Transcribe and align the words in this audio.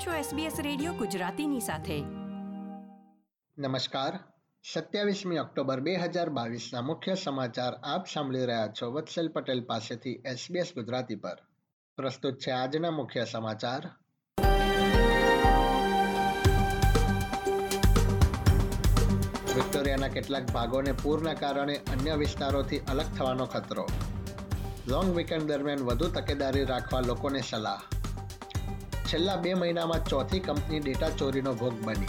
છો 0.00 0.36
SBS 0.36 0.62
radio 0.62 0.92
ગુજરાતીની 0.92 1.60
સાથે. 1.60 2.00
નમસ્કાર. 3.58 4.18
સત્યાવીસમી 4.72 5.38
ઓક્ટોબર 5.38 5.80
બે 5.80 5.96
હજાર 5.96 6.30
બાવીસના 6.30 6.80
મુખ્ય 6.80 7.14
સમાચાર 7.14 7.74
આપ 7.74 8.06
સાંભળી 8.06 8.46
રહ્યા 8.46 8.66
છો 8.66 8.92
વત્સલ 8.92 9.28
પટેલ 9.28 9.64
પાસેથી 9.64 10.12
SBS 10.12 10.74
ગુજરાતી 10.74 11.14
પર. 11.14 11.38
પ્રસ્તુત 11.96 12.38
છે 12.38 12.50
આજના 12.50 12.90
મુખ્ય 12.90 13.24
સમાચાર. 13.24 13.90
વિક્ટોરિયાના 19.54 20.08
કેટલાક 20.08 20.50
ભાગોને 20.50 20.92
પૂરના 20.92 21.34
કારણે 21.34 21.76
અન્ય 21.76 22.14
વિસ્તારોથી 22.14 22.78
અલગ 22.78 23.06
થવાનો 23.18 23.46
ખતરો. 23.46 23.88
લોંગ 24.88 25.16
વીકેન્ડ 25.16 25.42
દરમિયાન 25.42 25.78
વધુ 25.78 26.08
તકેદારી 26.08 26.64
રાખવા 26.64 27.00
લોકોને 27.00 27.40
સલાહ. 27.40 27.99
છેલ્લા 29.12 29.36
બે 29.36 29.54
મહિનામાં 29.54 30.04
ચોથી 30.04 30.40
કંપની 30.40 30.80
ડેટા 30.80 31.10
ચોરીનો 31.10 31.54
ભોગ 31.54 31.84
બની. 31.84 32.06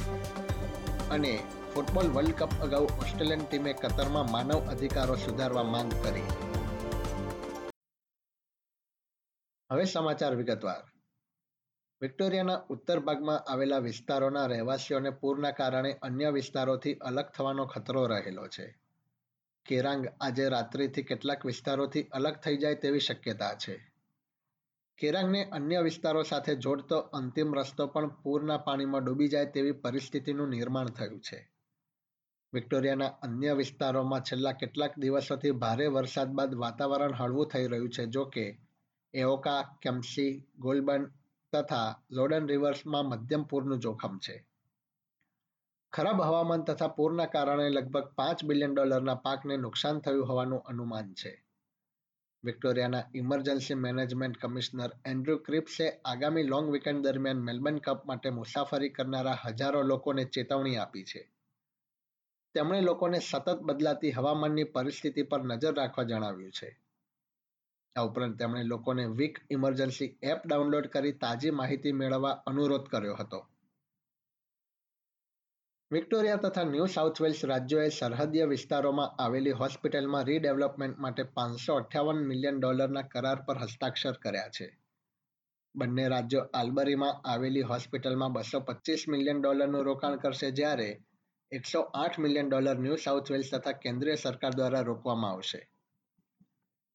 અને 1.12 1.44
ફૂટબોલ 1.74 2.08
વર્લ્ડ 2.08 2.36
કપ 2.36 2.50
અગાઉ 2.62 2.84
ઓસ્ટ્રેલિયન 2.84 3.46
ટીમે 3.46 3.74
કતરમાં 3.74 4.32
માનવ 4.32 4.70
અધિકારો 4.72 5.16
સુધારવા 5.16 5.64
માંગ 5.64 5.92
કરી. 6.04 6.22
હવે 9.72 9.86
સમાચાર 9.86 10.36
વિગતવાર. 10.36 10.84
વિક્ટોરિયાના 12.02 12.62
ઉત્તર 12.70 13.00
ભાગમાં 13.00 13.40
આવેલા 13.40 13.78
વિસ્તારોના 13.78 14.46
રહેવાસીઓને 14.46 15.10
પૂરના 15.10 15.52
કારણે 15.52 15.94
અન્ય 16.02 16.30
વિસ્તારોથી 16.30 16.94
અલગ 16.94 17.26
થવાનો 17.26 17.66
ખતરો 17.66 18.08
રહેલો 18.08 18.48
છે. 18.48 18.80
કેરાંગ 19.66 20.08
આજે 20.22 20.50
રાત્રિથી 20.50 21.04
કેટલાક 21.04 21.46
વિસ્તારોથી 21.46 22.04
અલગ 22.04 22.36
થઈ 22.36 22.58
જાય 22.58 22.76
તેવી 22.76 23.00
શક્યતા 23.00 23.54
છે. 23.54 23.91
કેરાંગને 25.02 25.50
અન્ય 25.52 25.82
વિસ્તારો 25.82 26.24
સાથે 26.24 26.56
જોડતો 26.56 26.98
અંતિમ 26.98 27.54
રસ્તો 27.54 27.88
પણ 27.88 28.08
પૂરના 28.08 28.58
પાણીમાં 28.58 29.04
ડૂબી 29.04 29.28
જાય 29.28 29.46
તેવી 29.46 29.72
પરિસ્થિતિનું 29.72 30.50
નિર્માણ 30.50 30.86
થયું 30.86 31.20
છે. 31.20 31.52
વિક્ટોરિયાના 32.54 33.06
અન્ય 33.06 33.54
વિસ્તારોમાં 33.54 34.22
છેલ્લા 34.22 34.52
કેટલાક 34.52 35.00
દિવસોથી 35.00 35.52
ભારે 35.52 35.88
વરસાદ 35.88 36.30
બાદ 36.30 36.54
વાતાવરણ 36.54 37.14
હળવું 37.14 37.48
થઈ 37.48 37.68
રહ્યું 37.68 37.90
છે, 37.90 38.06
જો 38.06 38.26
કે 38.26 38.60
એઓકા 39.14 39.62
કેમ્સી 39.82 40.48
ગોલબન 40.60 41.06
તથા 41.54 42.02
લોડન 42.12 42.48
રિવર્સમાં 42.48 43.06
મધ્યમ 43.06 43.44
પૂરનું 43.44 43.80
જોખમ 43.80 44.18
છે. 44.18 44.46
ખરાબ 45.94 46.22
હવામાન 46.22 46.62
તથા 46.62 46.88
પૂરના 46.88 47.26
કારણે 47.26 47.70
લગભગ 47.70 48.08
પાંચ 48.16 48.46
બિલિયન 48.46 48.74
ડોલરના 48.74 49.16
પાકને 49.16 49.58
નુકસાન 49.58 50.00
થયું 50.00 50.28
હોવાનું 50.28 50.60
અનુમાન 50.60 51.14
છે. 51.14 51.51
વિક્ટોરિયાના 52.44 53.04
ઇમરજન્સી 53.16 53.76
મેનેજમેન્ટ 53.76 54.38
કમિશનર 54.38 54.92
એન્ડ્રુ 55.06 55.38
ક્રિપ્સે 55.38 55.90
આગામી 56.06 56.44
લોંગ 56.44 56.72
વીકેન્ડ 56.72 57.08
દરમિયાન 57.08 57.38
મેલબર્ન 57.38 57.78
કપ 57.78 58.06
માટે 58.06 58.30
મુસાફરી 58.30 58.90
કરનારા 58.90 59.38
હજારો 59.46 59.82
લોકોને 59.82 60.24
ચેતવણી 60.26 60.78
આપી 60.78 61.04
છે. 61.04 61.22
તેમણે 62.56 62.82
લોકોને 62.82 63.20
સતત 63.20 63.58
બદલાતી 63.62 64.12
હવામાનની 64.12 64.64
પરિસ્થિતિ 64.64 65.24
પર 65.24 65.44
નજર 65.44 65.74
રાખવા 65.74 66.04
જણાવ્યું 66.04 66.52
છે. 66.52 66.80
આ 67.96 68.02
ઉપરાંત 68.02 68.40
તેમણે 68.40 68.64
લોકોને 68.64 69.06
વીક 69.06 69.40
ઇમરજન્સી 69.50 70.18
એપ 70.24 70.48
ડાઉનલોડ 70.48 70.88
કરી 70.88 71.12
તાજી 71.12 71.52
માહિતી 71.52 71.92
મેળવવા 71.92 72.30
અનુરોધ 72.30 72.88
કર્યો 72.88 73.16
હતો. 73.16 73.46
વિક્ટોરિયા 75.92 76.42
તથા 76.44 76.64
ન્યૂ 76.64 76.90
સાઉથ 76.92 77.18
વેલ્સ 77.24 77.40
રાજ્યોએ 77.44 77.88
સરહદીય 77.90 78.46
વિસ્તારોમાં 78.50 79.16
આવેલી 79.24 79.56
હોસ્પિટલમાં 79.62 80.26
રીડેવલપમેન્ટ 80.26 81.00
માટે 81.06 81.24
પાંચસો 81.24 81.74
અઠ્યાવન 81.76 82.22
મિલિયન 82.30 82.62
ડોલરના 82.62 83.10
કરાર 83.14 83.40
પર 83.48 83.58
હસ્તાક્ષર 83.64 84.20
કર્યા 84.24 84.54
છે. 84.58 84.68
બંને 85.76 86.06
રાજ્યો 86.14 86.44
આલ્બરીમાં 86.54 87.20
આવેલી 87.32 87.62
હોસ્પિટલમાં 87.62 88.34
બસો 88.34 88.62
પચીસ 88.62 89.04
મિલિયન 89.08 89.42
ડોલરનું 89.42 89.84
રોકાણ 89.86 90.16
કરશે 90.18 90.52
જ્યારે 90.52 90.88
એકસો 91.52 91.82
આઠ 92.04 92.20
million 92.20 92.50
dollar 92.50 92.78
New 92.78 92.96
South 92.96 93.32
Wales 93.32 93.52
તથા 93.52 93.72
કેન્દ્રીય 93.72 94.16
સરકાર 94.16 94.54
દ્વારા 94.54 94.82
રોકવામાં 94.82 95.32
આવશે. 95.32 95.62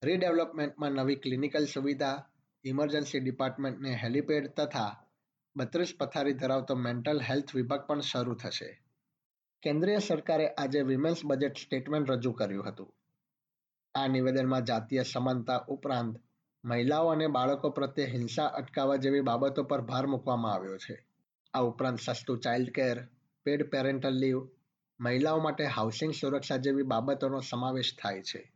રીડેવલપમેન્ટમાં 0.03 0.92
નવી 0.92 1.15
ક્લિનિકલ 1.16 1.65
સુવિધા, 1.66 2.16
ઇમરજન્સી 2.65 3.21
ડિપાર્ટમેન્ટને 3.21 3.94
હેલિપેડ 3.94 4.50
તથા 4.56 4.88
બત્રીસ 5.56 5.94
પથારી 6.00 6.32
ધરાવતો 6.32 6.75
મેન્ટલ 6.75 7.21
હેલ્થ 7.21 7.54
વિભાગ 7.54 7.87
પણ 7.87 8.00
શરૂ 8.00 8.34
થશે. 8.34 8.72
કેન્દ્રીય 9.66 9.99
સરકારે 9.99 10.49
આજે 10.49 10.82
વિમેન્સ 10.82 11.25
બજેટ 11.25 11.56
સ્ટેટમેન્ટ 11.59 12.10
રજૂ 12.10 12.32
કર્યું 12.32 12.69
હતું. 12.69 12.94
આ 13.94 14.06
નિવેદનમાં 14.06 14.65
જાતીય 14.65 15.03
સમાનતા 15.03 15.65
ઉપરાંત 15.69 16.16
મહિલાઓ 16.65 17.09
અને 17.09 17.27
બાળકો 17.27 17.71
પ્રત્યે 17.71 18.06
હિંસા 18.06 18.47
અટકાવવા 18.47 18.97
જેવી 18.97 19.21
બાબતો 19.21 19.62
પર 19.62 19.81
ભાર 19.81 20.06
મૂકવામાં 20.06 20.53
આવ્યો 20.53 20.77
છે. 20.77 21.06
આ 21.54 21.60
ઉપરાંત 21.60 22.00
સસ્તું 22.00 22.41
child 22.41 22.71
care 22.71 23.09
paid 23.44 23.71
parental 23.71 24.15
leave 24.15 24.49
મહિલાઓ 25.00 25.38
માટે 25.38 25.65
હાઉસિંગ 25.65 26.12
સુરક્ષા 26.12 26.56
જેવી 26.56 26.83
બાબતોનો 26.83 27.41
સમાવેશ 27.41 27.97
થાય 28.03 28.22
છે. 28.22 28.53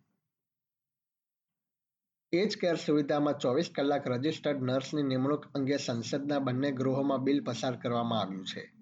એજ 2.32 2.58
કેર 2.58 2.76
સુવિધામાં 2.76 3.38
ચોવીસ 3.38 3.70
કલાક 3.74 4.08
રજિસ્ટર્ડ 4.08 4.62
નર્સની 4.62 5.02
નિમણૂક 5.02 5.46
અંગે 5.54 5.76
સંસદના 5.76 6.38
બંને 6.38 6.72
ગૃહોમાં 6.72 7.24
બિલ 7.24 7.44
પસાર 7.44 7.76
કરવામાં 7.76 8.20
આવ્યું 8.20 8.46
છે. 8.46 8.79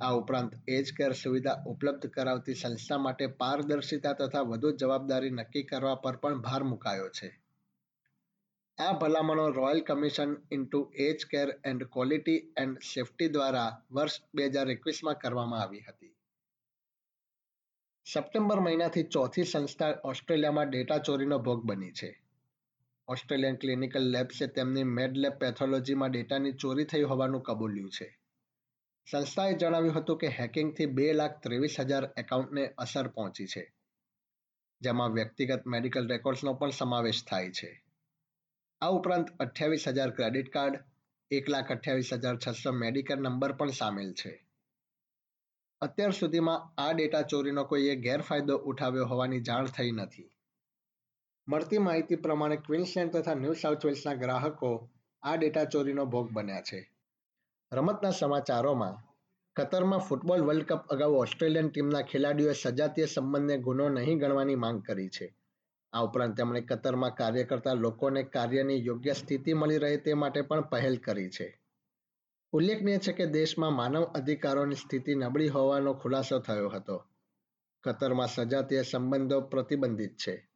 આ 0.00 0.12
ઉપરાંત 0.12 0.52
એજ 0.68 0.92
કેર 0.96 1.12
સુવિધા 1.12 1.62
ઉપલબ્ધ 1.66 2.06
કરાવતી 2.06 2.54
સંસ્થા 2.54 2.98
માટે 2.98 3.26
પારદર્શિતા 3.26 4.12
તથા 4.12 4.40
વધુ 4.40 4.70
જવાબદારી 4.70 5.30
નક્કી 5.30 5.62
કરવા 5.62 5.94
પર 5.94 6.16
પણ 6.16 6.40
ભાર 6.40 6.62
મુકાયો 6.62 7.08
છે. 7.08 7.40
આ 8.78 8.92
ભલામણો 8.92 9.48
royal 9.48 9.80
commission 9.80 10.36
into 10.52 10.92
aged 10.94 11.26
care 11.30 11.60
and 11.64 11.84
quality 11.84 12.52
and 12.56 12.78
safety 12.78 13.28
દ્વારા 13.28 13.82
વર્ષ 13.90 14.20
બે 14.34 14.46
હજાર 14.46 14.70
એકવીસમાં 14.70 15.14
કરવામાં 15.14 15.60
આવી 15.60 15.80
હતી. 15.80 16.16
સપ્ટેમ્બર 18.12 18.60
મહિનાથી 18.60 19.02
ચોથી 19.02 19.44
સંસ્થા 19.44 19.94
ઓસ્ટ્રેલિયામાં 20.04 20.70
ડેટા 20.70 20.98
ચોરીનો 20.98 21.38
ભોગ 21.38 21.64
બની 21.64 21.90
છે. 21.90 22.22
ઓસ્ટ્રેલિયન 23.08 23.56
ક્લિનિકલ 23.56 24.00
લેબ્સે 24.00 24.46
તેમની 24.46 24.84
મેડલેબ 24.84 25.32
પેથોલોજીમાં 25.32 26.10
ડેટાની 26.10 26.52
ચોરી 26.52 26.84
થઈ 26.84 27.02
હોવાનું 27.02 27.42
કબૂલ્યું 27.42 27.90
છે. 27.90 28.25
સંસ્થાએ 29.10 29.54
જણાવ્યું 29.54 29.96
હતું 29.96 30.18
કે 30.18 30.28
હેકિંગથી 30.28 30.86
બે 30.86 31.12
લાખ 31.12 31.34
ત્રેવીસ 31.42 31.80
હજાર 31.80 32.04
એકાઉન્ટને 32.16 32.64
અસર 32.78 33.08
પહોંચી 33.08 33.46
છે, 33.46 33.62
જેમાં 34.80 35.12
વ્યક્તિગત 35.12 35.66
મેડિકલ 35.66 36.08
રેકોર્ડ્સનો 36.08 36.54
પણ 36.54 36.70
સમાવેશ 36.70 37.24
થાય 37.24 37.50
છે. 37.50 37.82
આ 38.82 38.88
ઉપરાંત 38.88 39.28
અઠ્યાવીસ 39.40 39.88
હજાર 39.88 40.10
ક્રેડિટ 40.10 40.48
કાર્ડ, 40.48 40.80
એક 41.30 41.48
લાખ 41.48 41.70
અઠ્યાવીસ 41.70 42.10
હજાર 42.12 42.36
છસો 42.36 42.72
મેડિકલ 42.72 43.16
નંબર 43.16 43.52
પણ 43.52 43.68
સામેલ 43.68 44.12
છે. 44.12 44.32
અત્યાર 45.82 46.12
સુધીમાં 46.12 46.66
આ 46.78 46.92
ડેટા 46.92 47.22
ચોરીનો 47.22 47.64
કોઈએ 47.64 47.94
ગેરફાયદો 47.96 48.56
ઉઠાવ્યો 48.56 49.06
હોવાની 49.06 49.40
જાણ 49.40 49.66
થઈ 49.66 49.90
નથી. 49.90 50.30
મળતી 51.48 51.78
માહિતી 51.78 52.16
પ્રમાણે 52.16 52.56
ક્વિન્સલેન્ડ 52.56 53.16
તથા 53.16 53.34
ન્યૂ 53.34 53.52
સાઉથ 53.52 53.84
વેલ્સના 53.84 54.14
ગ્રાહકો 54.14 54.90
આ 55.22 55.36
ડેટા 55.36 55.64
ચોરીનો 55.64 56.06
ભોગ 56.06 56.32
બન્યા 56.32 56.60
છે. 56.60 56.95
રમતના 57.72 58.10
સમાચારોમાં, 58.10 58.96
કતરમાં 59.56 59.98
ફૂટબોલ 59.98 60.40
વર્લ્ડ 60.40 60.64
કપ 60.64 60.86
અગાઉ 60.86 61.14
ઓસ્ટ્રેલિયન 61.14 61.68
ટીમના 61.68 62.02
ખેલાડીઓએ 62.02 62.52
સજાતીય 62.52 63.06
સંબંધને 63.06 63.58
ગુનો 63.58 63.88
નહીં 63.88 64.18
ગણવાની 64.18 64.54
માંગ 64.54 64.82
કરી 64.82 65.08
છે. 65.08 65.36
આ 65.92 66.00
ઉપરાંત 66.00 66.36
તેમણે 66.36 66.60
કતરમાં 66.60 67.14
કાર્ય 67.14 67.44
કરતા 67.44 67.72
લોકોને 67.72 68.22
કાર્યની 68.22 68.86
યોગ્ય 68.86 69.12
સ્થિતિ 69.12 69.52
મળી 69.52 69.78
રહે 69.78 69.96
તે 69.96 70.14
માટે 70.14 70.40
પણ 70.40 70.60
પહેલ 70.60 70.96
કરી 70.96 71.30
છે. 71.30 71.62
ઉલ્લેખનીય 72.52 72.98
છે 72.98 73.12
કે 73.12 73.26
દેશમાં 73.26 73.72
માનવ 73.72 74.04
અધિકારોની 74.04 74.74
સ્થિતિ 74.74 75.14
નબળી 75.14 75.48
હોવાનો 75.48 75.94
ખુલાસો 75.94 76.38
થયો 76.38 76.68
હતો. 76.68 77.04
કતરમાં 77.82 78.26
સજાતીય 78.26 78.82
સંબંધો 78.82 79.40
પ્રતિબંધિત 79.40 80.16
છે. 80.16 80.48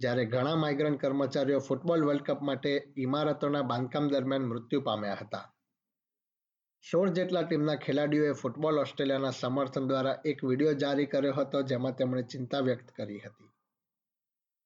જ્યારે 0.00 0.24
ઘણા 0.24 0.56
માઇગ્રન્ટ 0.56 1.00
કર્મચારીઓ 1.00 1.58
ફૂટબોલ 1.58 2.04
વર્લ્ડ 2.04 2.22
કપ 2.22 2.42
માટે 2.42 2.92
ઇમારતોના 2.96 3.62
બાંધકામ 3.62 4.08
દરમિયાન 4.08 4.42
મૃત્યુ 4.42 4.80
પામ્યા 4.80 5.18
હતા. 5.20 5.54
સોળ 6.90 7.10
જેટલા 7.10 7.42
ટીમના 7.42 7.74
ખેલાડીઓએ 7.74 8.32
ફૂટબોલ 8.32 8.78
ઓસ્ટ્રેલિયાના 8.78 9.30
સમર્થન 9.30 9.88
દ્વારા 9.88 10.18
એક 10.24 10.44
વીડિયો 10.44 10.72
જારી 10.72 11.06
કર્યો 11.06 11.32
હતો, 11.32 11.62
જેમાં 11.62 11.96
તેમણે 11.96 12.22
ચિંતા 12.22 12.58
વ્યક્ત 12.58 12.90
કરી 12.90 13.18
હતી. 13.18 13.52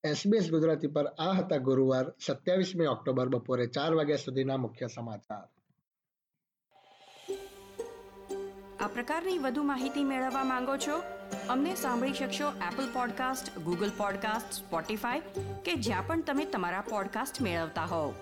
એસબીએસ 0.05 0.51
ગુજરાતી 0.51 0.87
પર 0.87 1.07
આ 1.07 1.33
હતા 1.33 1.57
ગુરુવાર, 1.57 2.13
સત્યાવીસમી 2.27 2.87
ઓક્ટોબર 2.87 3.29
બપોરે 3.29 3.67
ચાર 3.67 3.95
વાગ્યા 3.95 4.17
સુધીના 4.17 4.57
મુખ્ય 4.57 4.87
સમાચાર. 4.87 5.45
આ 8.81 8.87
પ્રકારની 8.87 9.39
વધુ 9.39 9.63
માહિતી 9.63 10.05
મેળવવા 10.05 10.45
માંગો 10.45 10.77
છો? 10.77 11.03
અમને 11.49 11.75
સાંભળી 11.75 12.13
શકશો 12.13 12.49
Apple 12.49 12.93
podcast 12.93 13.59
Google 13.59 13.91
podcast 13.97 14.53
Spotify 14.53 15.21
કે 15.65 15.75
જ્યાં 15.75 16.07
પણ 16.07 16.23
તમે 16.23 16.45
તમારા 16.45 16.81
પોડકાસ્ટ 16.81 17.43
મેળવતા 17.43 17.85
હોવ. 17.85 18.15